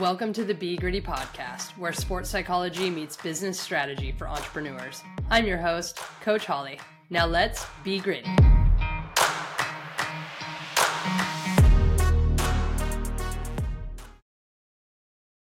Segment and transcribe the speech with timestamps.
[0.00, 5.02] Welcome to the Be Gritty podcast, where sports psychology meets business strategy for entrepreneurs.
[5.28, 6.80] I'm your host, Coach Holly.
[7.10, 8.30] Now let's be gritty.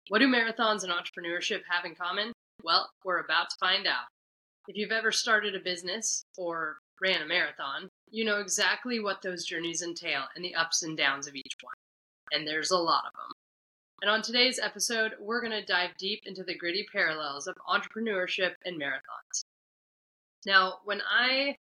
[0.08, 2.34] What do marathons and entrepreneurship have in common?
[2.62, 4.04] Well, we're about to find out.
[4.68, 9.46] If you've ever started a business or ran a marathon, you know exactly what those
[9.46, 11.74] journeys entail and the ups and downs of each one.
[12.32, 13.32] And there's a lot of them.
[14.02, 18.54] And on today's episode, we're going to dive deep into the gritty parallels of entrepreneurship
[18.64, 19.44] and marathons.
[20.44, 21.54] Now, when I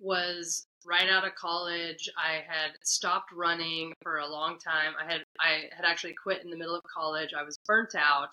[0.00, 4.92] was right out of college, I had stopped running for a long time.
[5.00, 7.34] I had I had actually quit in the middle of college.
[7.36, 8.30] I was burnt out,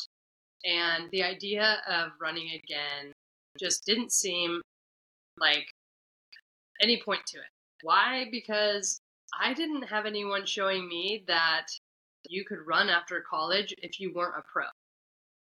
[0.64, 3.12] and the idea of running again
[3.60, 4.62] just didn't seem
[5.40, 5.66] like
[6.80, 7.50] any point to it.
[7.82, 8.28] Why?
[8.30, 9.00] Because
[9.40, 11.66] I didn't have anyone showing me that
[12.30, 14.66] you could run after college if you weren't a pro.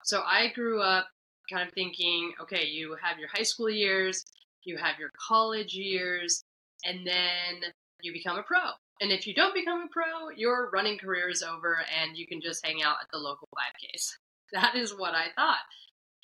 [0.04, 1.08] So I grew up
[1.50, 4.24] kind of thinking, okay, you have your high school years,
[4.64, 6.44] you have your college years,
[6.84, 8.58] and then you become a pro.
[9.00, 12.40] And if you don't become a pro, your running career is over and you can
[12.40, 14.12] just hang out at the local 5Ks.
[14.52, 15.58] That is what I thought.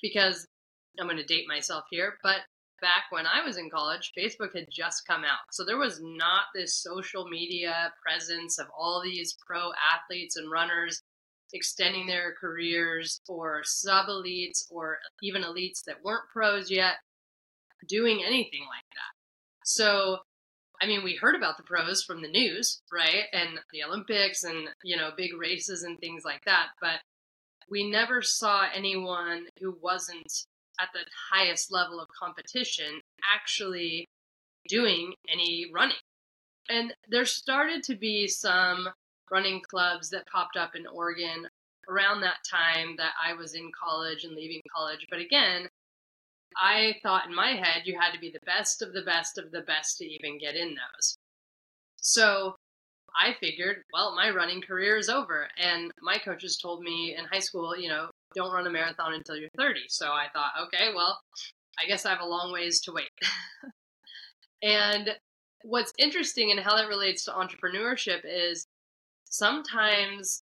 [0.01, 0.45] Because
[0.99, 2.41] I'm going to date myself here, but
[2.81, 5.39] back when I was in college, Facebook had just come out.
[5.51, 11.01] So there was not this social media presence of all these pro athletes and runners
[11.53, 16.95] extending their careers or sub elites or even elites that weren't pros yet
[17.87, 19.13] doing anything like that.
[19.63, 20.17] So,
[20.81, 23.25] I mean, we heard about the pros from the news, right?
[23.33, 26.67] And the Olympics and, you know, big races and things like that.
[26.81, 26.99] But
[27.69, 30.31] we never saw anyone who wasn't
[30.79, 30.99] at the
[31.31, 33.01] highest level of competition
[33.33, 34.07] actually
[34.67, 35.95] doing any running.
[36.69, 38.89] And there started to be some
[39.31, 41.47] running clubs that popped up in Oregon
[41.89, 45.07] around that time that I was in college and leaving college.
[45.09, 45.69] But again,
[46.61, 49.51] I thought in my head you had to be the best of the best of
[49.51, 51.17] the best to even get in those.
[51.97, 52.55] So
[53.19, 55.47] I figured, well, my running career is over.
[55.57, 59.35] And my coaches told me in high school, you know, don't run a marathon until
[59.35, 59.81] you're 30.
[59.89, 61.19] So I thought, okay, well,
[61.79, 63.09] I guess I have a long ways to wait.
[64.61, 65.09] and
[65.63, 68.67] what's interesting and how that relates to entrepreneurship is
[69.25, 70.43] sometimes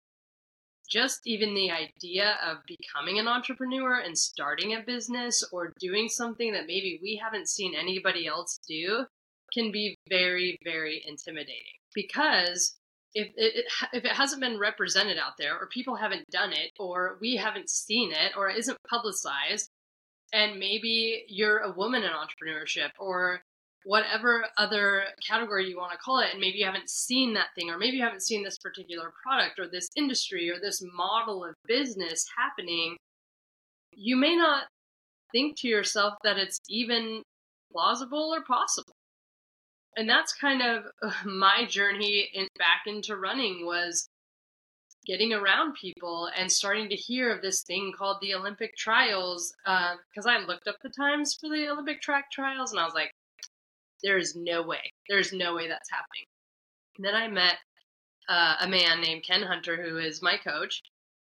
[0.89, 6.51] just even the idea of becoming an entrepreneur and starting a business or doing something
[6.51, 9.05] that maybe we haven't seen anybody else do
[9.53, 12.77] can be very, very intimidating because
[13.13, 17.17] if it, if it hasn't been represented out there or people haven't done it or
[17.21, 19.69] we haven't seen it or it isn't publicized
[20.33, 23.41] and maybe you're a woman in entrepreneurship or
[23.83, 27.69] whatever other category you want to call it and maybe you haven't seen that thing
[27.69, 31.55] or maybe you haven't seen this particular product or this industry or this model of
[31.67, 32.95] business happening
[33.93, 34.65] you may not
[35.31, 37.23] think to yourself that it's even
[37.71, 38.93] plausible or possible
[39.97, 40.85] and that's kind of
[41.25, 44.07] my journey in, back into running was
[45.05, 50.27] getting around people and starting to hear of this thing called the Olympic trials because
[50.27, 53.11] uh, I looked up the times for the Olympic track trials and I was like,
[54.03, 56.25] there is no way, there's no way that's happening.
[56.97, 57.57] And then I met
[58.29, 60.81] uh, a man named Ken Hunter who is my coach,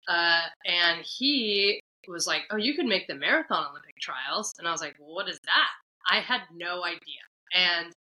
[0.08, 4.70] uh, and he was like, "Oh, you could make the marathon Olympic trials," and I
[4.70, 5.70] was like, "Well, what is that?"
[6.08, 7.92] I had no idea, and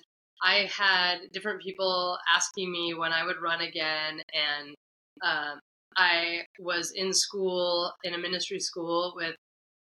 [0.43, 4.75] I had different people asking me when I would run again, and
[5.23, 5.61] um,
[5.97, 9.37] I was in school in a ministry school with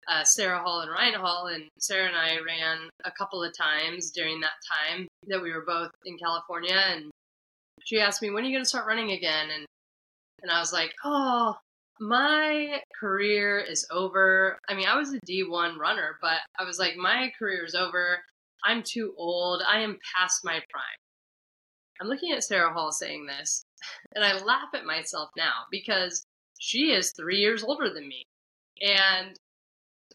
[0.07, 4.11] uh, Sarah Hall and Ryan Hall, and Sarah and I ran a couple of times
[4.11, 4.51] during that
[4.89, 7.11] time that we were both in California, and
[7.85, 9.65] she asked me, "When are you going to start running again?" and
[10.41, 11.55] and I was like, "Oh,
[11.99, 14.57] my career is over.
[14.69, 18.19] I mean, I was a D1 runner, but I was like, my career is over.
[18.63, 19.61] I'm too old.
[19.67, 20.99] I am past my prime.
[22.01, 23.65] I'm looking at Sarah Hall saying this,
[24.15, 26.25] and I laugh at myself now because
[26.59, 28.25] she is three years older than me.
[28.81, 29.37] And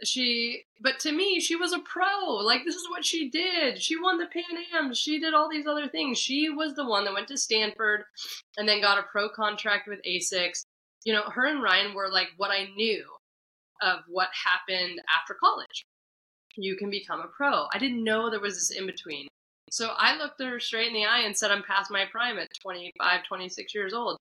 [0.03, 2.37] she, but to me, she was a pro.
[2.43, 3.81] Like, this is what she did.
[3.81, 4.45] She won the Pan
[4.75, 4.95] Am.
[4.95, 6.19] She did all these other things.
[6.19, 8.05] She was the one that went to Stanford
[8.57, 10.65] and then got a pro contract with ASICS.
[11.05, 13.05] You know, her and Ryan were like what I knew
[13.83, 15.85] of what happened after college
[16.57, 17.67] you can become a pro.
[17.73, 19.29] I didn't know there was this in between.
[19.71, 22.49] So I looked her straight in the eye and said, I'm past my prime at
[22.63, 24.19] 25, 26 years old.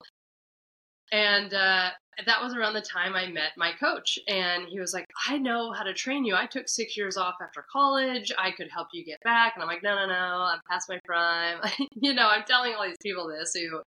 [1.11, 1.91] And uh,
[2.25, 4.17] that was around the time I met my coach.
[4.27, 6.35] And he was like, I know how to train you.
[6.35, 8.31] I took six years off after college.
[8.37, 9.53] I could help you get back.
[9.53, 11.59] And I'm like, no, no, no, I'm past my prime.
[12.01, 13.81] you know, I'm telling all these people this who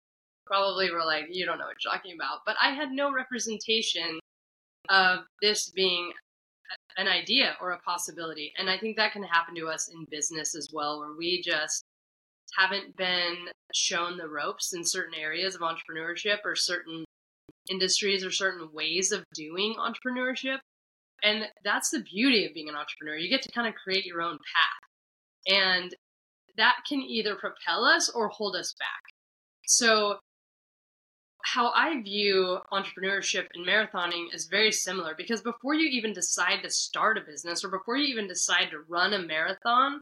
[0.47, 2.41] probably were like, you don't know what you're talking about.
[2.47, 4.21] But I had no representation
[4.89, 6.13] of this being
[6.97, 8.53] an idea or a possibility.
[8.59, 11.85] And I think that can happen to us in business as well, where we just
[12.59, 13.37] haven't been
[13.75, 17.05] shown the ropes in certain areas of entrepreneurship or certain
[17.71, 20.59] industries or certain ways of doing entrepreneurship.
[21.23, 23.17] And that's the beauty of being an entrepreneur.
[23.17, 25.55] You get to kind of create your own path.
[25.55, 25.95] And
[26.57, 29.03] that can either propel us or hold us back.
[29.67, 30.19] So
[31.47, 36.71] how I view entrepreneurship and marathoning is very similar because before you even decide to
[36.71, 40.01] start a business or before you even decide to run a marathon,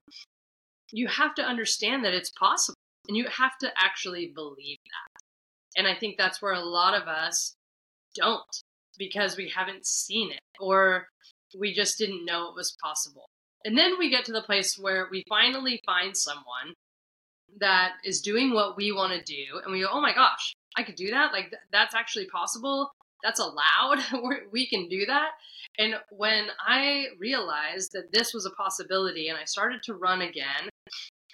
[0.91, 5.20] you have to understand that it's possible and you have to actually believe that.
[5.76, 7.55] And I think that's where a lot of us
[8.14, 8.41] don't
[8.96, 11.08] because we haven't seen it or
[11.58, 13.26] we just didn't know it was possible.
[13.67, 16.73] And then we get to the place where we finally find someone
[17.61, 20.82] that is doing what we want to do and we go, oh my gosh, I
[20.82, 21.32] could do that.
[21.32, 22.90] Like th- that's actually possible.
[23.22, 24.04] That's allowed.
[24.52, 25.30] we can do that.
[25.78, 30.68] And when I realized that this was a possibility and I started to run again,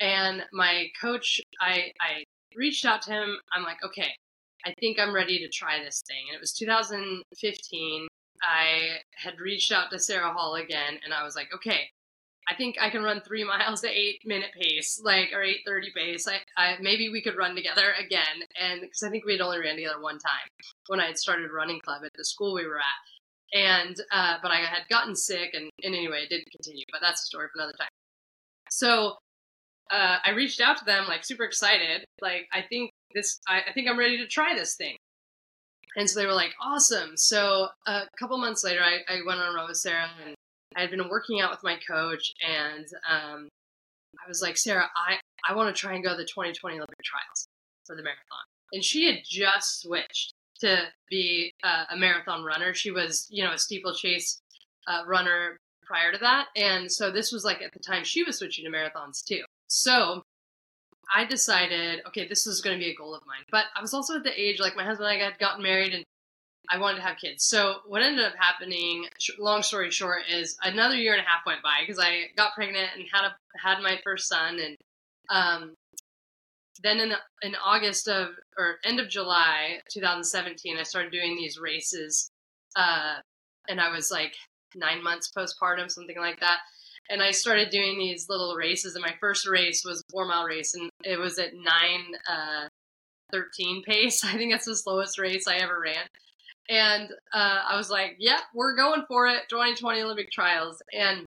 [0.01, 3.37] and my coach, I, I reached out to him.
[3.53, 4.13] I'm like, okay,
[4.65, 6.25] I think I'm ready to try this thing.
[6.29, 8.09] And it was 2015.
[8.43, 11.91] I had reached out to Sarah Hall again, and I was like, okay,
[12.51, 15.91] I think I can run three miles at eight minute pace, like or eight thirty
[15.95, 16.27] pace.
[16.27, 19.61] I, I maybe we could run together again, and because I think we had only
[19.61, 20.49] ran together one time
[20.89, 24.51] when I had started running club at the school we were at, and uh, but
[24.51, 26.85] I had gotten sick, and, and anyway, it didn't continue.
[26.91, 27.89] But that's a story for another time.
[28.71, 29.17] So
[29.91, 33.73] uh, I reached out to them, like super excited, like I think this, I, I
[33.73, 34.97] think I'm ready to try this thing.
[35.97, 37.17] And so they were like, awesome.
[37.17, 40.37] So a couple months later, I, I went on a run with Sarah and
[40.77, 43.49] I had been working out with my coach, and um,
[44.25, 45.19] I was like, Sarah, I,
[45.49, 47.49] I want to try and go to the 2020 Olympic trials
[47.87, 48.45] for the marathon.
[48.73, 52.75] And she had just switched to be uh, a marathon runner.
[52.75, 54.41] She was, you know, a steeplechase
[54.87, 56.47] uh, runner prior to that.
[56.55, 59.43] And so this was like at the time she was switching to marathons too.
[59.67, 60.23] So
[61.13, 63.45] I decided, okay, this is going to be a goal of mine.
[63.51, 65.95] But I was also at the age, like my husband and I had gotten married
[65.95, 66.05] and
[66.69, 67.45] I wanted to have kids.
[67.45, 69.07] So what ended up happening,
[69.39, 72.91] long story short, is another year and a half went by because I got pregnant
[72.95, 74.77] and had a, had my first son, and
[75.31, 75.75] um,
[76.83, 81.59] then in the, in August of or end of July 2017, I started doing these
[81.59, 82.31] races,
[82.77, 83.17] uh,
[83.69, 84.35] and I was like
[84.77, 86.59] nine months postpartum, something like that.
[87.09, 90.75] And I started doing these little races, and my first race was four mile race,
[90.75, 92.69] and it was at nine uh,
[93.33, 94.23] 13 pace.
[94.25, 96.07] I think that's the slowest race I ever ran
[96.69, 101.27] and uh, I was like, "Yep, we're going for it." 2020 Olympic trials, and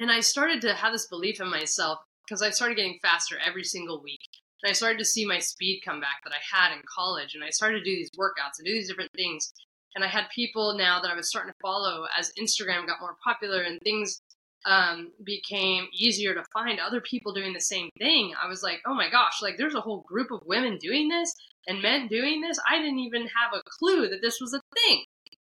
[0.00, 3.64] and I started to have this belief in myself because I started getting faster every
[3.64, 4.20] single week.
[4.62, 7.44] And I started to see my speed come back that I had in college, and
[7.44, 9.52] I started to do these workouts and do these different things.
[9.94, 13.16] And I had people now that I was starting to follow as Instagram got more
[13.24, 14.20] popular and things
[14.66, 18.34] um, became easier to find other people doing the same thing.
[18.42, 21.34] I was like, oh my gosh, like there's a whole group of women doing this
[21.66, 25.04] and men doing this, I didn't even have a clue that this was a thing.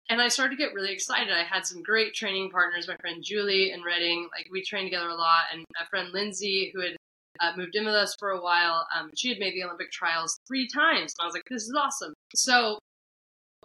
[0.09, 1.31] And I started to get really excited.
[1.31, 5.09] I had some great training partners, my friend Julie and Reading, like we trained together
[5.09, 6.95] a lot, and a friend Lindsay who had
[7.39, 8.87] uh, moved in with us for a while.
[8.97, 11.13] Um, she had made the Olympic trials three times.
[11.17, 12.13] And I was like, this is awesome.
[12.35, 12.79] So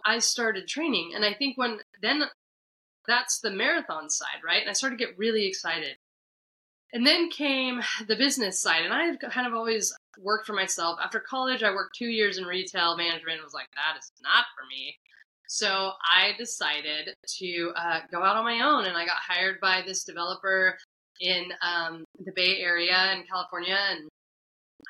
[0.05, 1.13] I started training.
[1.15, 2.23] And I think when then
[3.07, 4.61] that's the marathon side, right?
[4.61, 5.97] And I started to get really excited.
[6.93, 8.85] And then came the business side.
[8.85, 10.97] And I had kind of always worked for myself.
[11.03, 13.43] After college, I worked two years in retail management.
[13.43, 14.95] was like, that is not for me.
[15.47, 19.83] So I decided to uh, go out on my own, and I got hired by
[19.85, 20.77] this developer
[21.21, 24.09] in um, the Bay Area in California, and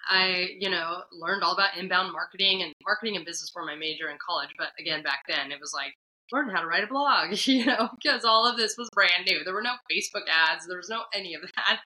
[0.07, 4.09] I, you know, learned all about inbound marketing and marketing and business were my major
[4.09, 4.49] in college.
[4.57, 5.93] But again, back then it was like
[6.31, 9.43] learn how to write a blog, you know, because all of this was brand new.
[9.43, 11.79] There were no Facebook ads, there was no any of that,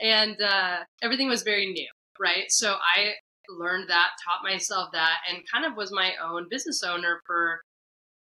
[0.00, 1.88] and uh, everything was very new
[2.22, 2.50] right?
[2.50, 3.14] So I
[3.48, 7.60] learned that, taught myself that, and kind of was my own business owner for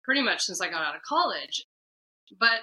[0.03, 1.65] pretty much since I got out of college.
[2.39, 2.61] But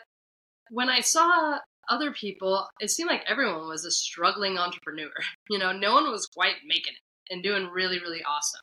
[0.70, 1.58] when I saw
[1.90, 5.10] other people, it seemed like everyone was a struggling entrepreneur.
[5.50, 8.62] You know, no one was quite making it and doing really, really awesome.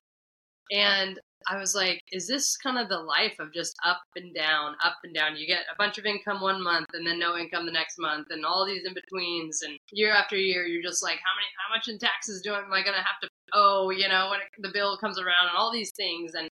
[0.72, 4.76] And I was like, is this kind of the life of just up and down,
[4.84, 5.36] up and down?
[5.36, 8.28] You get a bunch of income one month and then no income the next month
[8.30, 11.76] and all these in betweens and year after year you're just like, how many how
[11.76, 14.48] much in taxes do I am I gonna have to owe, you know, when it,
[14.60, 16.50] the bill comes around and all these things and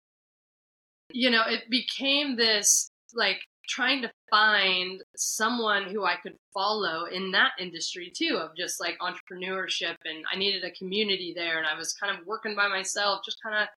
[1.12, 3.38] you know, it became this like
[3.69, 8.97] trying to find someone who I could follow in that industry too of just like
[9.00, 13.21] entrepreneurship and I needed a community there and I was kind of working by myself
[13.25, 13.69] just kind of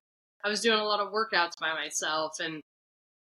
[0.43, 2.61] I was doing a lot of workouts by myself and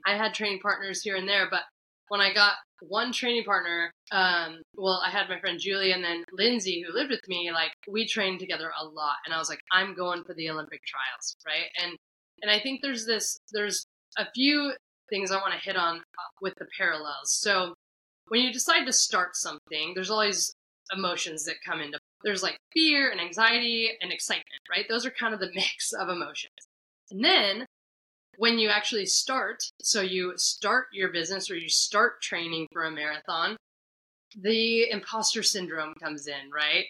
[0.07, 1.63] I had training partners here and there, but
[2.09, 6.25] when I got one training partner, um, well, I had my friend Julie and then
[6.33, 9.17] Lindsay who lived with me, like we trained together a lot.
[9.27, 11.69] And I was like, I'm going for the Olympic trials, right?
[11.83, 11.97] And
[12.41, 13.85] and I think there's this there's
[14.17, 14.73] a few
[15.11, 17.33] things I want to hit on uh, with the parallels.
[17.33, 17.75] So
[18.29, 20.55] when you decide to start something, there's always
[20.95, 24.87] emotions that come into there's like fear and anxiety and excitement, right?
[24.89, 26.68] Those are kind of the mix of emotions.
[27.11, 27.67] And then
[28.37, 32.91] when you actually start, so you start your business or you start training for a
[32.91, 33.57] marathon,
[34.41, 36.85] the imposter syndrome comes in, right?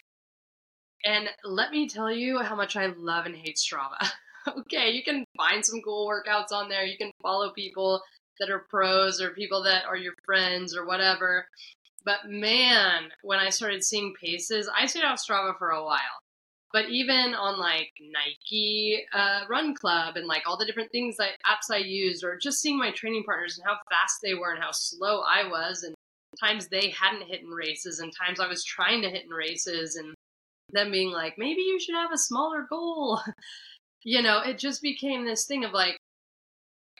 [1.05, 4.11] And let me tell you how much I love and hate Strava.
[4.47, 6.83] okay, you can find some cool workouts on there.
[6.83, 8.01] You can follow people
[8.39, 11.47] that are pros or people that are your friends or whatever.
[12.05, 15.99] But man, when I started seeing paces, I stayed off Strava for a while.
[16.71, 21.37] But even on like Nike uh, Run Club and like all the different things that
[21.45, 24.61] apps I used, or just seeing my training partners and how fast they were and
[24.61, 25.95] how slow I was, and
[26.39, 29.95] times they hadn't hit in races, and times I was trying to hit in races,
[29.95, 30.13] and
[30.71, 33.19] them being like, maybe you should have a smaller goal.
[34.03, 35.97] you know, it just became this thing of like,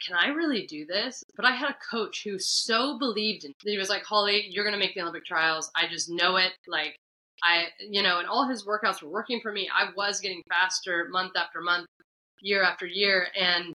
[0.06, 1.24] can I really do this?
[1.36, 3.74] But I had a coach who so believed in me.
[3.74, 5.70] He was like, Holly, you're going to make the Olympic trials.
[5.76, 6.54] I just know it.
[6.68, 6.96] Like,
[7.44, 9.70] I, you know, and all his workouts were working for me.
[9.74, 11.88] I was getting faster month after month,
[12.42, 13.28] year after year.
[13.40, 13.74] And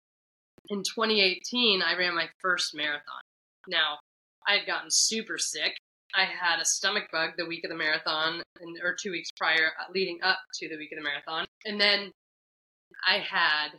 [0.69, 3.21] in 2018, I ran my first marathon.
[3.67, 3.99] Now,
[4.47, 5.75] I had gotten super sick.
[6.15, 9.71] I had a stomach bug the week of the marathon, and, or two weeks prior,
[9.79, 11.45] uh, leading up to the week of the marathon.
[11.65, 12.11] And then
[13.07, 13.69] I had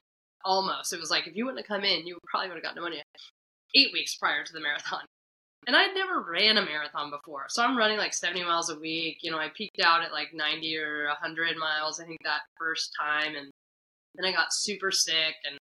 [0.45, 0.93] almost.
[0.93, 3.03] It was like if you wouldn't have come in, you probably would have gotten pneumonia
[3.75, 5.03] eight weeks prior to the marathon.
[5.67, 7.45] And I'd never ran a marathon before.
[7.49, 9.19] So I'm running like 70 miles a week.
[9.23, 12.93] You know, I peaked out at like 90 or 100 miles, I think, that first
[13.01, 13.37] time.
[13.37, 13.51] And
[14.17, 15.59] then I got super sick and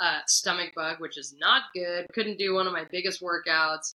[0.00, 2.06] uh, stomach bug, which is not good.
[2.12, 3.92] Couldn't do one of my biggest workouts.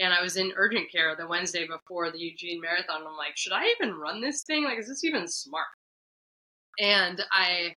[0.00, 3.02] And I was in urgent care the Wednesday before the Eugene Marathon.
[3.06, 4.64] I'm like, should I even run this thing?
[4.64, 5.66] Like, is this even smart?
[6.78, 7.74] And I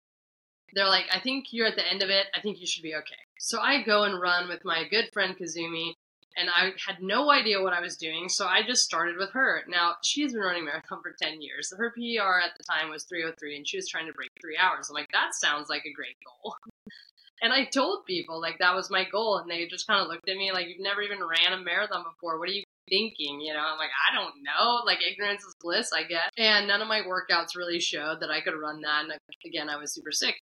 [0.73, 2.27] they're like, I think you're at the end of it.
[2.35, 3.15] I think you should be okay.
[3.39, 5.93] So I go and run with my good friend Kazumi,
[6.37, 9.63] and I had no idea what I was doing, so I just started with her.
[9.67, 11.73] Now, she's been running marathon for 10 years.
[11.75, 14.87] Her PR at the time was 303, and she was trying to break three hours.
[14.89, 16.55] I'm like, that sounds like a great goal.
[17.41, 20.29] and I told people, like, that was my goal, and they just kind of looked
[20.29, 22.37] at me like, you've never even ran a marathon before.
[22.37, 23.41] What are you thinking?
[23.41, 24.83] You know, I'm like, I don't know.
[24.85, 26.29] Like, ignorance is bliss, I guess.
[26.37, 29.05] And none of my workouts really showed that I could run that.
[29.05, 29.13] And
[29.43, 30.35] again, I was super sick.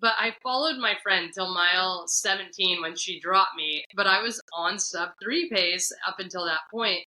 [0.00, 4.40] But I followed my friend till mile 17 when she dropped me, but I was
[4.54, 7.04] on sub three pace up until that point,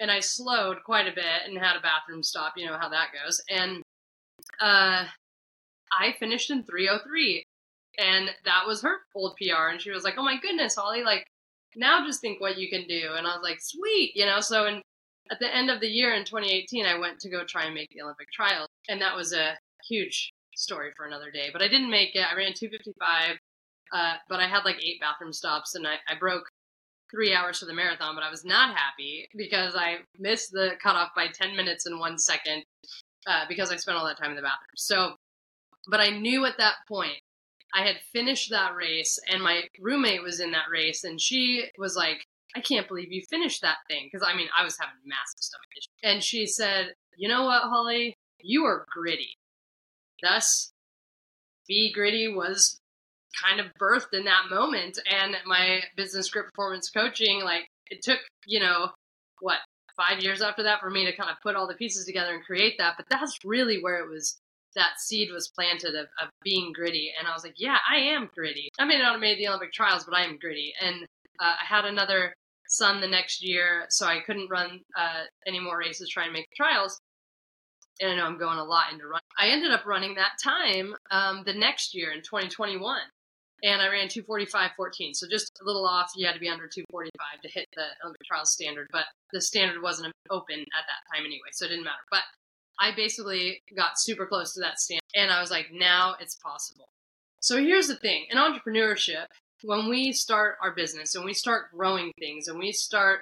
[0.00, 2.54] and I slowed quite a bit and had a bathroom stop.
[2.56, 3.40] You know how that goes.
[3.48, 3.82] And
[4.60, 5.06] uh,
[5.92, 7.44] I finished in 303,
[7.98, 9.68] and that was her old PR.
[9.70, 11.02] And she was like, "Oh my goodness, Holly!
[11.02, 11.26] Like
[11.76, 14.40] now, just think what you can do." And I was like, "Sweet," you know.
[14.40, 14.82] So in
[15.30, 17.88] at the end of the year in 2018, I went to go try and make
[17.90, 19.56] the Olympic trials, and that was a
[19.88, 21.50] huge story for another day.
[21.52, 22.26] But I didn't make it.
[22.30, 23.38] I ran 255,
[23.92, 26.44] uh, but I had like eight bathroom stops, and I, I broke
[27.10, 28.14] three hours for the marathon.
[28.14, 32.18] But I was not happy because I missed the cutoff by 10 minutes and one
[32.18, 32.64] second
[33.26, 34.76] uh, because I spent all that time in the bathroom.
[34.76, 35.14] So,
[35.88, 37.18] but I knew at that point
[37.74, 41.96] I had finished that race, and my roommate was in that race, and she was
[41.96, 42.24] like,
[42.56, 44.08] I can't believe you finished that thing.
[44.10, 45.88] Because I mean, I was having massive stomach issues.
[46.02, 48.16] And she said, You know what, Holly?
[48.40, 49.36] You are gritty.
[50.24, 50.72] Thus,
[51.68, 52.80] Be Gritty was
[53.42, 54.98] kind of birthed in that moment.
[55.10, 58.90] And my business GRIT performance coaching, like, it took, you know,
[59.40, 59.58] what,
[59.96, 62.44] five years after that for me to kind of put all the pieces together and
[62.44, 62.94] create that.
[62.96, 64.38] But that's really where it was
[64.74, 67.12] that seed was planted of, of being gritty.
[67.16, 68.70] And I was like, yeah, I am gritty.
[68.78, 70.72] I may not have made the Olympic trials, but I am gritty.
[70.80, 71.04] And
[71.38, 72.34] uh, I had another
[72.68, 76.48] son the next year, so I couldn't run uh, any more races trying to make
[76.50, 76.98] the trials
[78.00, 79.20] and I know I'm going a lot into running.
[79.38, 82.98] I ended up running that time um, the next year in 2021,
[83.62, 85.14] and I ran 245.14.
[85.14, 86.12] So just a little off.
[86.16, 89.82] You had to be under 245 to hit the Olympic trials standard, but the standard
[89.82, 91.96] wasn't open at that time anyway, so it didn't matter.
[92.10, 92.22] But
[92.80, 96.86] I basically got super close to that standard, and I was like, now it's possible.
[97.40, 99.26] So here's the thing: in entrepreneurship,
[99.62, 103.20] when we start our business and we start growing things and we start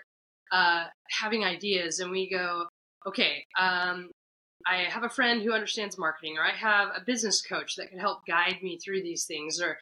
[0.51, 2.67] uh, having ideas and we go,
[3.07, 4.11] okay, um,
[4.67, 7.99] I have a friend who understands marketing, or I have a business coach that can
[7.99, 9.79] help guide me through these things, or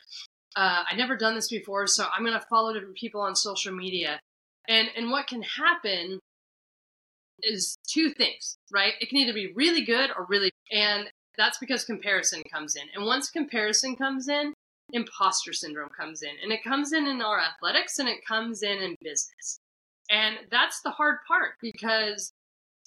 [0.57, 3.73] uh, I've never done this before, so I'm going to follow different people on social
[3.73, 4.21] media.
[4.69, 6.21] And and what can happen
[7.43, 8.95] is two things, right?
[9.01, 12.83] It can either be really good or really, and that's because comparison comes in.
[12.95, 14.53] And once comparison comes in,
[14.93, 16.33] imposter syndrome comes in.
[16.43, 19.59] And it comes in in our athletics and it comes in in business.
[20.11, 22.33] And that's the hard part because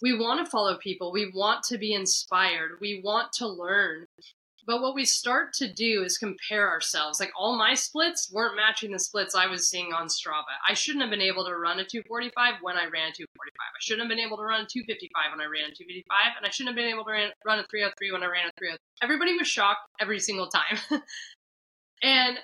[0.01, 1.11] we want to follow people.
[1.11, 2.79] We want to be inspired.
[2.81, 4.07] We want to learn.
[4.65, 7.19] But what we start to do is compare ourselves.
[7.19, 10.55] Like all my splits weren't matching the splits I was seeing on Strava.
[10.67, 13.27] I shouldn't have been able to run a 245 when I ran a 245.
[13.59, 16.37] I shouldn't have been able to run a 255 when I ran a 255.
[16.37, 17.11] And I shouldn't have been able to
[17.45, 18.77] run a 303 when I ran a 303.
[19.01, 20.79] Everybody was shocked every single time.
[22.03, 22.39] and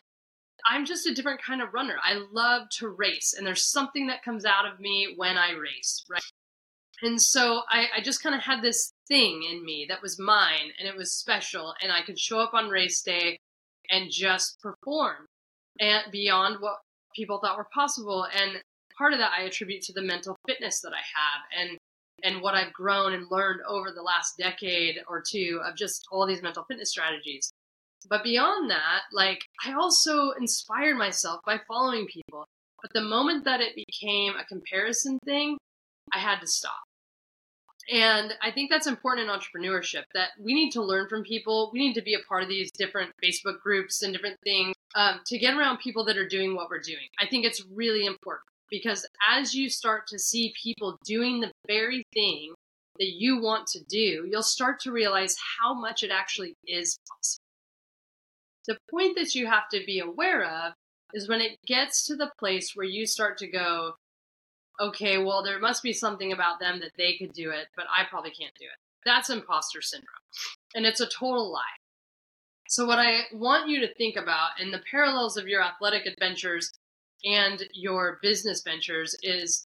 [0.65, 1.96] I'm just a different kind of runner.
[2.03, 6.03] I love to race, and there's something that comes out of me when I race,
[6.10, 6.22] right?
[7.01, 10.72] And so I, I just kind of had this thing in me that was mine
[10.77, 13.38] and it was special and I could show up on race day
[13.89, 15.25] and just perform
[15.79, 16.79] and beyond what
[17.15, 18.27] people thought were possible.
[18.36, 18.62] And
[18.98, 21.77] part of that I attribute to the mental fitness that I have and
[22.22, 26.27] and what I've grown and learned over the last decade or two of just all
[26.27, 27.50] these mental fitness strategies.
[28.10, 32.46] But beyond that, like I also inspired myself by following people.
[32.82, 35.58] But the moment that it became a comparison thing,
[36.13, 36.88] I had to stop.
[37.91, 41.72] And I think that's important in entrepreneurship that we need to learn from people.
[41.74, 45.22] We need to be a part of these different Facebook groups and different things um,
[45.25, 47.08] to get around people that are doing what we're doing.
[47.19, 52.03] I think it's really important because as you start to see people doing the very
[52.13, 52.53] thing
[53.00, 57.43] that you want to do, you'll start to realize how much it actually is possible.
[58.67, 60.74] The point that you have to be aware of
[61.13, 63.93] is when it gets to the place where you start to go,
[64.79, 68.05] okay, well, there must be something about them that they could do it, but I
[68.09, 68.79] probably can't do it.
[69.05, 70.07] That's imposter syndrome.
[70.75, 71.62] And it's a total lie.
[72.67, 76.71] So, what I want you to think about in the parallels of your athletic adventures
[77.25, 79.65] and your business ventures is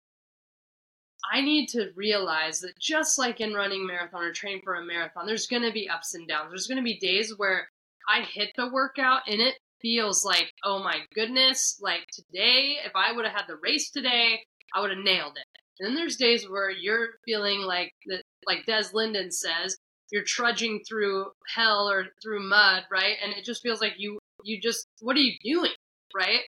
[1.33, 4.85] I need to realize that just like in running a marathon or training for a
[4.85, 6.51] marathon, there's going to be ups and downs.
[6.51, 7.69] There's going to be days where
[8.09, 13.13] I hit the workout and it feels like, oh my goodness, like today, if I
[13.13, 14.41] would have had the race today,
[14.75, 15.47] I would have nailed it.
[15.79, 19.77] And then there's days where you're feeling like that, like Des Linden says,
[20.11, 23.17] you're trudging through hell or through mud, right?
[23.23, 25.73] And it just feels like you, you just, what are you doing,
[26.15, 26.41] right?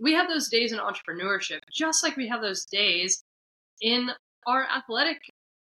[0.00, 3.22] We have those days in entrepreneurship, just like we have those days
[3.80, 4.10] in
[4.46, 5.18] our athletic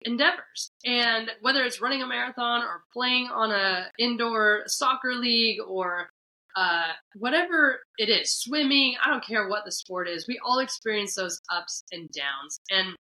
[0.02, 0.70] endeavors.
[0.84, 6.08] And whether it's running a marathon or playing on a indoor soccer league or
[6.56, 11.14] uh, whatever it is, swimming, I don't care what the sport is, we all experience
[11.14, 12.60] those ups and downs.
[12.70, 12.96] And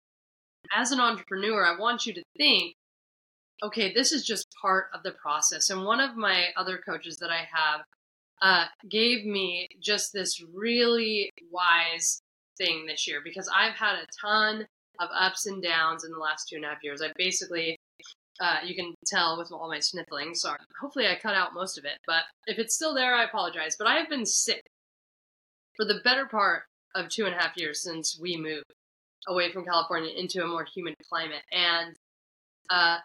[0.76, 2.76] as an entrepreneur, I want you to think,
[3.64, 5.70] okay, this is just part of the process.
[5.70, 7.82] And one of my other coaches that I have
[8.42, 12.22] uh, gave me just this really wise
[12.58, 14.68] thing this year because I've had a ton
[15.00, 17.02] of ups and downs in the last two and a half years.
[17.02, 17.78] I basically
[18.39, 20.34] uh, you can tell with all my sniffling.
[20.34, 20.60] Sorry.
[20.82, 21.97] Hopefully, I cut out most of it.
[22.08, 23.75] But if it's still there, I apologize.
[23.78, 24.62] But I have been sick
[25.75, 26.63] for the better part
[26.95, 28.71] of two and a half years since we moved
[29.28, 31.43] away from California into a more humid climate.
[31.52, 31.95] And
[32.69, 32.97] uh,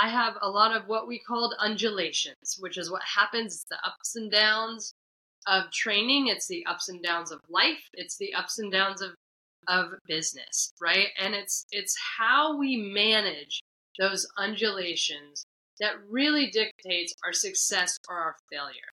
[0.00, 3.64] I have a lot of what we called undulations, which is what happens.
[3.70, 4.92] The ups and downs
[5.46, 6.26] of training.
[6.28, 7.88] It's the ups and downs of life.
[7.94, 9.12] It's the ups and downs of
[9.68, 11.08] of business, right?
[11.18, 13.60] And it's it's how we manage
[13.98, 15.44] those undulations
[15.80, 18.92] that really dictates our success or our failure.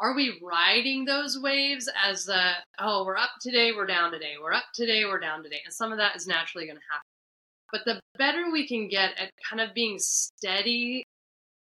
[0.00, 4.52] Are we riding those waves as the, oh, we're up today, we're down today, we're
[4.52, 5.60] up today, we're down today?
[5.64, 7.04] And some of that is naturally going to happen.
[7.72, 11.04] But the better we can get at kind of being steady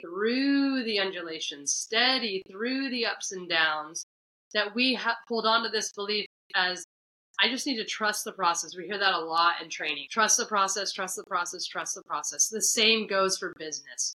[0.01, 4.05] through the undulations, steady through the ups and downs,
[4.53, 4.97] that we
[5.27, 6.85] hold on to this belief as
[7.39, 8.75] I just need to trust the process.
[8.75, 10.07] We hear that a lot in training.
[10.09, 12.47] Trust the process, trust the process, trust the process.
[12.47, 14.13] The same goes for business.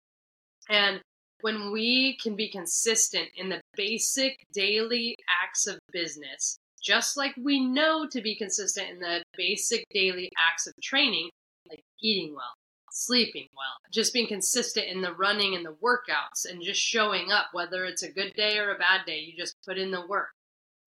[0.69, 1.01] And
[1.41, 7.61] when we can be consistent in the basic daily acts of business, just like we
[7.61, 11.31] know to be consistent in the basic daily acts of training,
[11.69, 12.55] like eating well,
[12.91, 17.47] sleeping well, just being consistent in the running and the workouts and just showing up,
[17.53, 20.31] whether it's a good day or a bad day, you just put in the work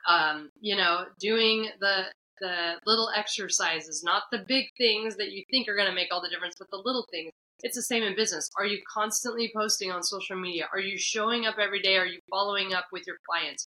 [0.07, 2.05] um, you know, doing the
[2.39, 6.21] the little exercises, not the big things that you think are going to make all
[6.21, 7.31] the difference, but the little things.
[7.63, 8.47] It's the same in business.
[8.59, 10.69] Are you constantly posting on social media?
[10.71, 11.97] Are you showing up every day?
[11.97, 13.67] Are you following up with your clients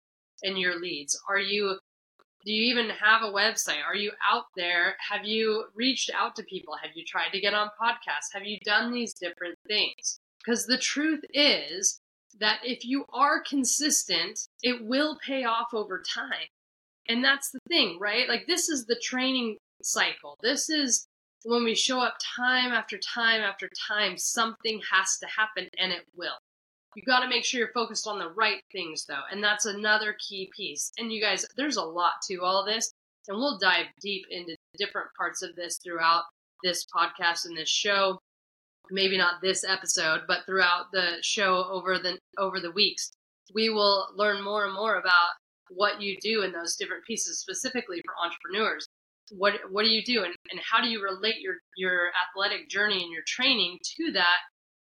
[0.43, 1.19] and your leads?
[1.27, 1.79] Are you
[2.45, 3.83] do you even have a website?
[3.85, 4.95] Are you out there?
[5.11, 6.73] Have you reached out to people?
[6.81, 8.33] Have you tried to get on podcasts?
[8.33, 10.19] Have you done these different things?
[10.43, 12.00] Because the truth is,
[12.41, 16.49] that if you are consistent, it will pay off over time.
[17.07, 18.27] And that's the thing, right?
[18.27, 20.37] Like, this is the training cycle.
[20.41, 21.07] This is
[21.43, 26.05] when we show up time after time after time, something has to happen and it
[26.15, 26.37] will.
[26.95, 29.23] You got to make sure you're focused on the right things, though.
[29.31, 30.91] And that's another key piece.
[30.97, 32.91] And you guys, there's a lot to all this.
[33.27, 36.23] And we'll dive deep into different parts of this throughout
[36.63, 38.19] this podcast and this show.
[38.91, 43.11] Maybe not this episode, but throughout the show over the over the weeks,
[43.53, 45.29] we will learn more and more about
[45.69, 48.85] what you do in those different pieces specifically for entrepreneurs.
[49.31, 53.01] What what do you do and, and how do you relate your your athletic journey
[53.01, 54.37] and your training to that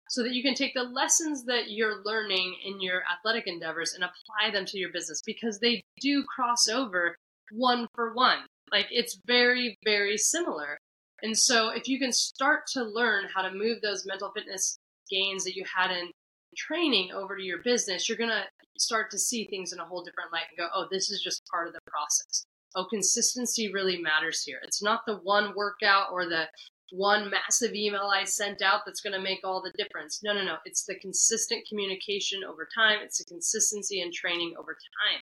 [0.09, 4.03] so that you can take the lessons that you're learning in your athletic endeavors and
[4.03, 7.17] apply them to your business because they do cross over
[7.51, 8.39] one for one.
[8.71, 10.76] Like it's very, very similar.
[11.23, 14.77] And so if you can start to learn how to move those mental fitness
[15.09, 16.11] gains that you had in
[16.55, 18.45] training over to your business, you're going to
[18.77, 21.41] start to see things in a whole different light and go, oh, this is just
[21.51, 22.45] part of the process.
[22.75, 24.59] Oh, consistency really matters here.
[24.63, 26.47] It's not the one workout or the
[26.91, 30.21] one massive email I sent out that's going to make all the difference.
[30.23, 30.57] No, no, no.
[30.65, 35.21] It's the consistent communication over time, it's the consistency and training over time.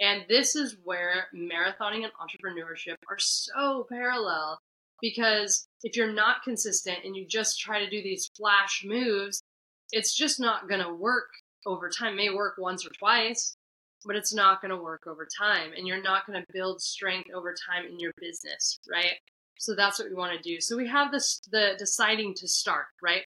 [0.00, 4.58] And this is where marathoning and entrepreneurship are so parallel
[5.00, 9.42] because if you're not consistent and you just try to do these flash moves,
[9.92, 11.28] it's just not going to work
[11.66, 12.14] over time.
[12.14, 13.56] It may work once or twice,
[14.04, 15.72] but it's not going to work over time.
[15.76, 19.14] And you're not going to build strength over time in your business, right?
[19.58, 20.60] So that's what we want to do.
[20.60, 23.24] So we have this the deciding to start, right?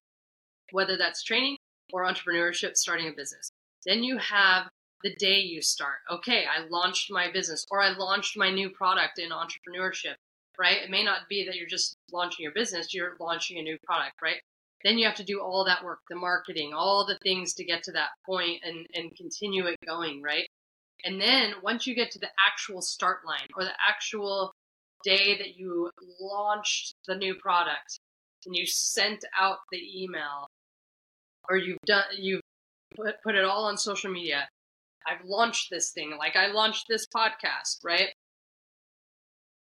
[0.71, 1.57] Whether that's training
[1.93, 3.51] or entrepreneurship, starting a business.
[3.85, 4.67] Then you have
[5.03, 5.97] the day you start.
[6.11, 10.15] Okay, I launched my business or I launched my new product in entrepreneurship,
[10.59, 10.81] right?
[10.83, 14.15] It may not be that you're just launching your business, you're launching a new product,
[14.21, 14.41] right?
[14.83, 17.83] Then you have to do all that work, the marketing, all the things to get
[17.83, 20.47] to that point and, and continue it going, right?
[21.03, 24.51] And then once you get to the actual start line or the actual
[25.03, 25.89] day that you
[26.19, 27.99] launched the new product
[28.45, 30.47] and you sent out the email
[31.49, 32.41] or you've done you've
[32.95, 34.47] put, put it all on social media
[35.05, 38.09] I've launched this thing, like I launched this podcast, right?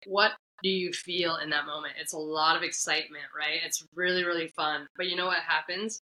[0.07, 1.95] What do you feel in that moment?
[2.01, 3.61] It's a lot of excitement, right?
[3.65, 4.87] It's really, really fun.
[4.97, 6.01] But you know what happens?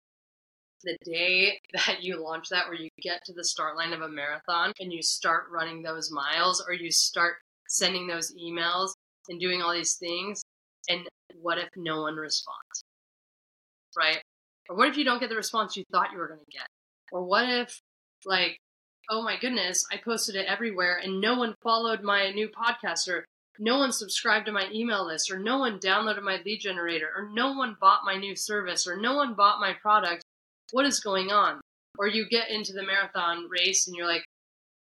[0.84, 4.10] The day that you launch that, where you get to the start line of a
[4.10, 7.36] marathon and you start running those miles or you start
[7.68, 8.92] sending those emails
[9.28, 10.44] and doing all these things,
[10.88, 11.08] and
[11.42, 12.84] what if no one responds?
[13.98, 14.22] Right?
[14.70, 16.68] Or what if you don't get the response you thought you were going to get?
[17.12, 17.82] Or what if,
[18.26, 18.58] like,
[19.10, 23.26] oh my goodness, I posted it everywhere and no one followed my new podcast or
[23.60, 27.30] no one subscribed to my email list or no one downloaded my lead generator or
[27.32, 30.24] no one bought my new service or no one bought my product.
[30.72, 31.62] What is going on?
[31.98, 34.24] Or you get into the marathon race and you're like,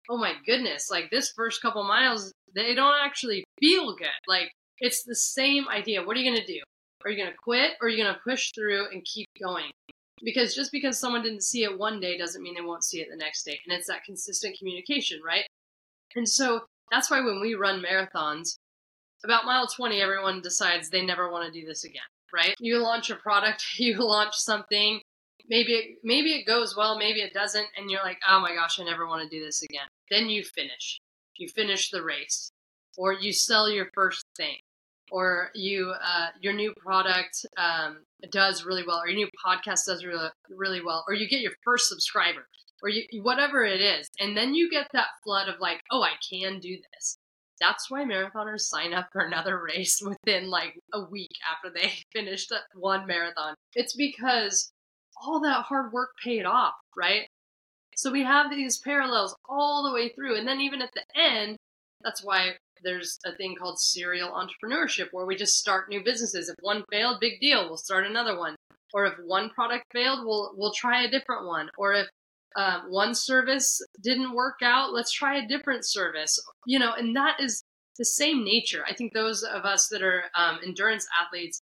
[0.09, 4.09] oh my goodness, like this first couple miles, they don't actually feel good.
[4.27, 6.03] Like it's the same idea.
[6.03, 6.61] What are you going to do?
[7.05, 9.71] Are you going to quit or are you going to push through and keep going?
[10.23, 13.09] Because just because someone didn't see it one day doesn't mean they won't see it
[13.11, 13.59] the next day.
[13.67, 15.45] And it's that consistent communication, right?
[16.17, 18.59] And so that's why when we run marathons,
[19.25, 22.55] about mile 20, everyone decides they never want to do this again, right?
[22.61, 25.01] You launch a product, you launch something,
[25.49, 28.79] maybe it, maybe it goes well, maybe it doesn't, and you're like, oh my gosh,
[28.79, 29.87] I never want to do this again.
[30.11, 31.01] Then you finish.
[31.37, 32.53] You finish the race,
[32.97, 34.57] or you sell your first thing,
[35.11, 40.05] or you uh, your new product um, does really well, or your new podcast does
[40.05, 42.47] really really well, or you get your first subscriber,
[42.85, 46.13] or you, whatever it is, and then you get that flood of like, oh, I
[46.31, 47.17] can do this.
[47.59, 52.53] That's why marathoners sign up for another race within like a week after they finished
[52.75, 53.55] one marathon.
[53.75, 54.71] It's because
[55.25, 57.27] all that hard work paid off, right?
[57.97, 61.57] So we have these parallels all the way through, and then even at the end,
[62.03, 66.51] that's why there's a thing called serial entrepreneurship where we just start new businesses.
[66.51, 68.57] If one failed, big deal, we'll start another one.
[68.93, 71.71] Or if one product failed, we'll we'll try a different one.
[71.79, 72.07] Or if
[72.57, 76.41] um, one service didn't work out, let's try a different service.
[76.67, 77.65] You know, and that is
[77.99, 78.85] the same nature.
[78.89, 81.61] I think those of us that are um, endurance athletes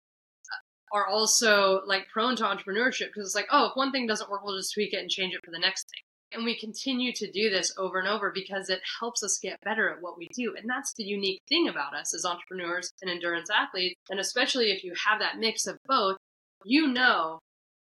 [0.52, 4.30] uh, are also like prone to entrepreneurship because it's like, oh, if one thing doesn't
[4.30, 6.02] work, we'll just tweak it and change it for the next thing.
[6.32, 9.90] And we continue to do this over and over because it helps us get better
[9.90, 10.54] at what we do.
[10.60, 13.96] And that's the unique thing about us as entrepreneurs and endurance athletes.
[14.10, 16.18] And especially if you have that mix of both,
[16.66, 17.40] you know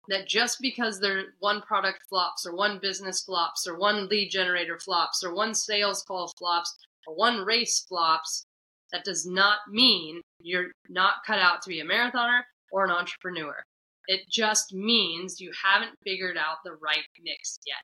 [0.10, 4.80] that just because there one product flops or one business flops or one lead generator
[4.80, 6.76] flops or one sales call flops
[7.08, 8.46] or one race flops,
[8.92, 12.42] that does not mean you're not cut out to be a marathoner
[12.72, 13.64] or an entrepreneur.
[14.08, 17.82] It just means you haven't figured out the right mix yet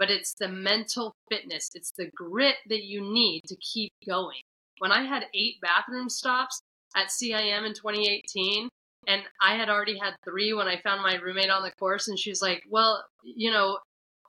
[0.00, 4.40] but it's the mental fitness, it's the grit that you need to keep going.
[4.78, 6.62] When I had eight bathroom stops
[6.96, 8.70] at CIM in 2018,
[9.06, 12.18] and I had already had three when I found my roommate on the course, and
[12.18, 13.78] she's like, Well, you know,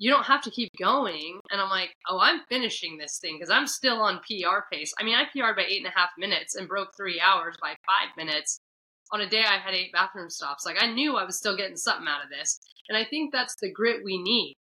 [0.01, 1.39] you don't have to keep going.
[1.51, 4.91] And I'm like, oh, I'm finishing this thing because I'm still on PR pace.
[4.99, 7.75] I mean, I PR'd by eight and a half minutes and broke three hours by
[7.85, 8.59] five minutes.
[9.13, 10.65] On a day I had eight bathroom stops.
[10.65, 12.59] Like, I knew I was still getting something out of this.
[12.89, 14.55] And I think that's the grit we need.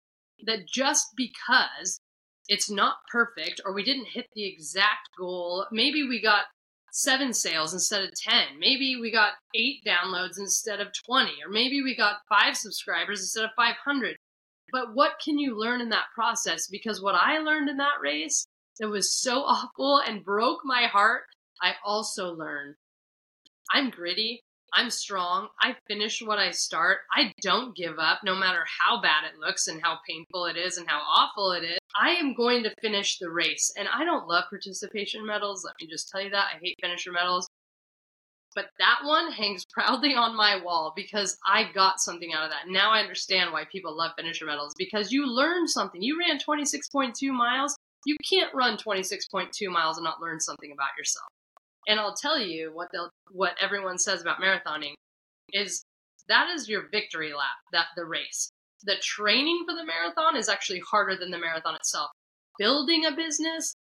[0.47, 1.99] That just because
[2.47, 6.45] it's not perfect or we didn't hit the exact goal, maybe we got
[6.97, 8.59] seven sales instead of 10.
[8.59, 13.43] Maybe we got eight downloads instead of 20, or maybe we got five subscribers instead
[13.45, 14.15] of 500.
[14.71, 16.67] But what can you learn in that process?
[16.67, 18.47] Because what I learned in that race
[18.79, 21.23] that was so awful and broke my heart,
[21.61, 22.75] I also learned
[23.71, 24.41] I'm gritty.
[24.73, 25.47] I'm strong.
[25.61, 26.99] I finish what I start.
[27.15, 30.77] I don't give up no matter how bad it looks and how painful it is
[30.77, 31.79] and how awful it is.
[31.99, 33.71] I am going to finish the race.
[33.77, 35.63] And I don't love participation medals.
[35.65, 36.47] Let me just tell you that.
[36.53, 37.47] I hate finisher medals.
[38.55, 42.71] But that one hangs proudly on my wall because I got something out of that.
[42.71, 46.01] Now I understand why people love finisher medals because you learned something.
[46.01, 47.75] You ran 26.2 miles.
[48.05, 51.27] You can't run 26.2 miles and not learn something about yourself.
[51.87, 54.93] And I'll tell you what they'll what everyone says about marathoning
[55.53, 55.83] is
[56.27, 58.51] that is your victory lap, that the race.
[58.83, 62.11] The training for the marathon is actually harder than the marathon itself.
[62.59, 63.73] Building a business,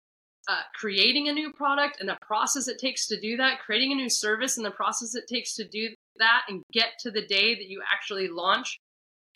[0.47, 3.95] uh, creating a new product and the process it takes to do that, creating a
[3.95, 7.53] new service and the process it takes to do that and get to the day
[7.55, 8.77] that you actually launch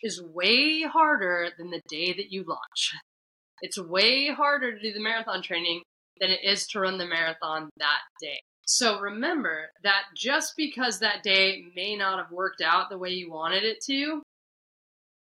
[0.02, 2.92] is way harder than the day that you launch.
[3.60, 5.82] It's way harder to do the marathon training
[6.18, 8.40] than it is to run the marathon that day.
[8.66, 13.30] So remember that just because that day may not have worked out the way you
[13.30, 14.22] wanted it to,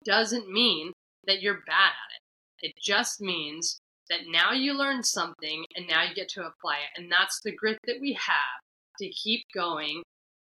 [0.04, 0.94] doesn't mean
[1.26, 2.68] that you're bad at it.
[2.68, 7.00] It just means that now you learned something and now you get to apply it.
[7.02, 8.62] And that's the grit that we have
[9.00, 10.02] to keep going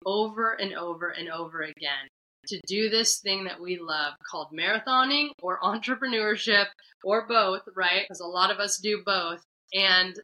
[0.06, 2.08] over and over and over again
[2.47, 6.65] to do this thing that we love called marathoning or entrepreneurship
[7.04, 8.04] or both, right?
[8.04, 9.41] Because a lot of us do both.
[9.73, 10.15] And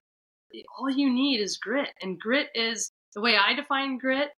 [0.78, 1.90] all you need is grit.
[2.02, 4.30] And grit is the way I define grit,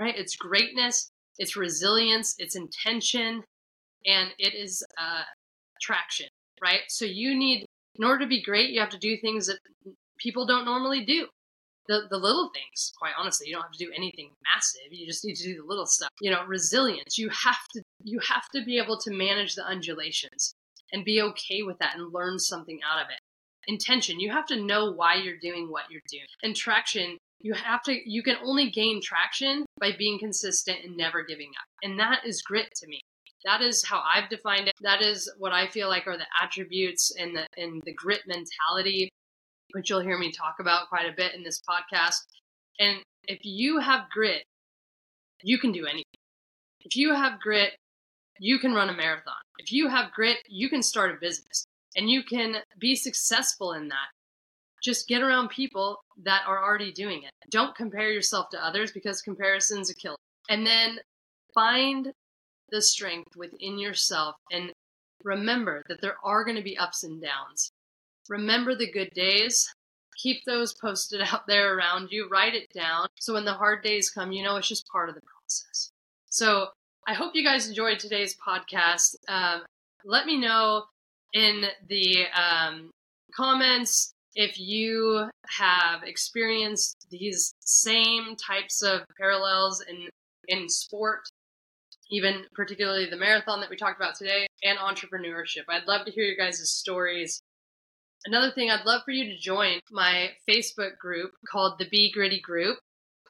[0.00, 0.16] right?
[0.16, 3.42] It's greatness, it's resilience, it's intention,
[4.06, 5.22] and it is uh,
[5.80, 6.28] traction,
[6.62, 6.80] right?
[6.88, 9.58] So you need, in order to be great, you have to do things that
[10.18, 11.26] people don't normally do.
[11.88, 14.82] The, the little things, quite honestly, you don't have to do anything massive.
[14.90, 16.10] You just need to do the little stuff.
[16.20, 17.16] You know, resilience.
[17.16, 20.52] You have to you have to be able to manage the undulations
[20.92, 23.20] and be okay with that and learn something out of it
[23.68, 24.18] intention.
[24.18, 26.26] You have to know why you're doing what you're doing.
[26.42, 31.22] And traction, you have to you can only gain traction by being consistent and never
[31.22, 31.68] giving up.
[31.82, 33.00] And that is grit to me.
[33.44, 34.74] That is how I've defined it.
[34.80, 39.10] That is what I feel like are the attributes and the and the grit mentality,
[39.72, 42.16] which you'll hear me talk about quite a bit in this podcast.
[42.80, 44.42] And if you have grit,
[45.42, 46.04] you can do anything.
[46.80, 47.72] If you have grit,
[48.40, 49.34] you can run a marathon.
[49.58, 51.66] If you have grit, you can start a business
[51.98, 54.08] and you can be successful in that.
[54.82, 57.32] Just get around people that are already doing it.
[57.50, 60.16] Don't compare yourself to others because comparison's a killer.
[60.48, 61.00] And then
[61.52, 62.12] find
[62.70, 64.72] the strength within yourself and
[65.24, 67.72] remember that there are going to be ups and downs.
[68.28, 69.68] Remember the good days.
[70.22, 72.28] Keep those posted out there around you.
[72.28, 73.08] Write it down.
[73.18, 75.90] So when the hard days come, you know it's just part of the process.
[76.30, 76.68] So
[77.08, 79.16] I hope you guys enjoyed today's podcast.
[79.26, 79.62] Um,
[80.04, 80.84] let me know
[81.32, 82.90] in the um,
[83.34, 90.08] comments if you have experienced these same types of parallels in
[90.48, 91.20] in sport
[92.10, 96.24] even particularly the marathon that we talked about today and entrepreneurship i'd love to hear
[96.24, 97.40] your guys' stories
[98.26, 102.40] another thing i'd love for you to join my facebook group called the be gritty
[102.40, 102.78] group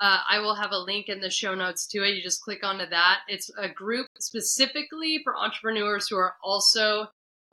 [0.00, 2.14] uh, I will have a link in the show notes to it.
[2.14, 3.22] You just click onto that.
[3.26, 7.08] It's a group specifically for entrepreneurs who are also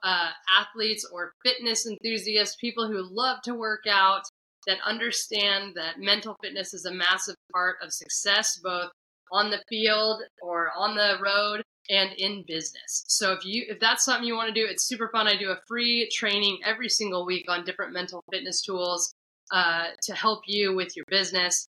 [0.05, 4.21] uh, athletes or fitness enthusiasts, people who love to work out,
[4.67, 8.89] that understand that mental fitness is a massive part of success, both
[9.31, 13.03] on the field or on the road and in business.
[13.07, 15.27] So if you if that's something you want to do, it's super fun.
[15.27, 19.13] I do a free training every single week on different mental fitness tools
[19.51, 21.67] uh, to help you with your business.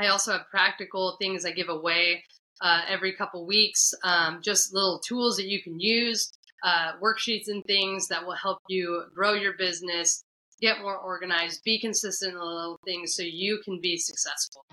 [0.00, 2.24] I also have practical things I give away
[2.62, 7.64] uh, every couple weeks, um, just little tools that you can use uh, worksheets and
[7.64, 10.24] things that will help you grow your business,
[10.60, 14.64] get more organized, be consistent in the little things so you can be successful.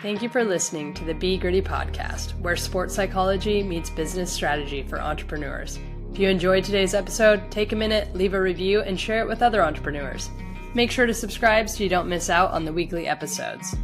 [0.00, 4.82] Thank you for listening to the Be Gritty podcast, where sports psychology meets business strategy
[4.82, 5.78] for entrepreneurs.
[6.12, 9.42] If you enjoyed today's episode, take a minute, leave a review, and share it with
[9.42, 10.30] other entrepreneurs.
[10.74, 13.76] Make sure to subscribe so you don't miss out on the weekly episodes.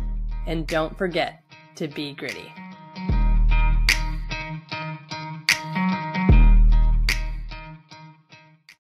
[0.47, 1.44] And don't forget,
[1.77, 2.64] to be gritty.